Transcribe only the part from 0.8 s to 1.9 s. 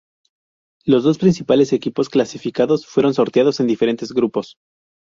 Los dos principales